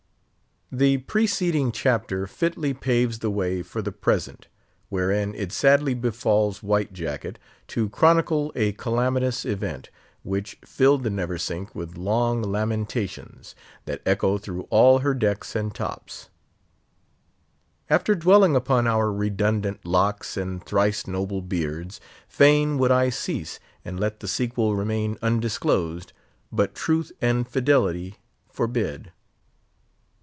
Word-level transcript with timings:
The 0.73 0.99
preceding 0.99 1.73
chapter 1.73 2.25
fitly 2.27 2.73
paves 2.73 3.19
the 3.19 3.29
way 3.29 3.61
for 3.61 3.81
the 3.81 3.91
present, 3.91 4.47
wherein 4.87 5.35
it 5.35 5.51
sadly 5.51 5.93
befalls 5.93 6.63
White 6.63 6.93
Jacket 6.93 7.37
to 7.67 7.89
chronicle 7.89 8.53
a 8.55 8.71
calamitous 8.71 9.43
event, 9.43 9.89
which 10.23 10.57
filled 10.63 11.03
the 11.03 11.09
Neversink 11.09 11.75
with 11.75 11.97
long 11.97 12.41
lamentations, 12.41 13.53
that 13.83 14.01
echo 14.05 14.37
through 14.37 14.61
all 14.69 14.99
her 14.99 15.13
decks 15.13 15.57
and 15.57 15.75
tops. 15.75 16.29
After 17.89 18.15
dwelling 18.15 18.55
upon 18.55 18.87
our 18.87 19.11
redundant 19.11 19.85
locks 19.85 20.37
and 20.37 20.65
thrice 20.65 21.05
noble 21.05 21.41
beards, 21.41 21.99
fain 22.29 22.77
would 22.77 22.91
I 22.91 23.09
cease, 23.09 23.59
and 23.83 23.99
let 23.99 24.21
the 24.21 24.27
sequel 24.29 24.77
remain 24.77 25.17
undisclosed, 25.21 26.13
but 26.49 26.73
truth 26.73 27.11
and 27.19 27.45
fidelity 27.45 28.19
forbid. 28.47 29.11